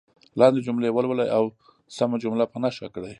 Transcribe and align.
لاندې 0.39 0.59
جملې 0.67 0.89
ولولئ 0.91 1.29
او 1.37 1.43
سمه 1.97 2.17
جمله 2.23 2.45
په 2.51 2.57
نښه 2.63 2.87
کړئ. 2.95 3.09